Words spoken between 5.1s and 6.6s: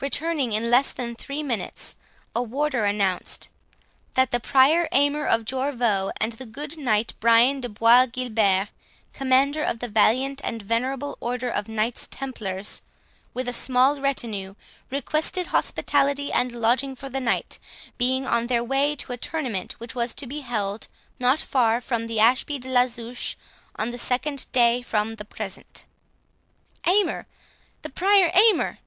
of Jorvaulx, and the